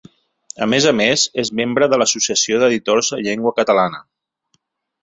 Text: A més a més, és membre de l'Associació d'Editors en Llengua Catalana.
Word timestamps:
A 0.65 0.67
més 0.73 0.87
a 0.91 0.93
més, 0.99 1.25
és 1.43 1.53
membre 1.61 1.89
de 1.93 2.01
l'Associació 2.03 2.63
d'Editors 2.65 3.13
en 3.21 3.23
Llengua 3.31 3.57
Catalana. 3.63 4.07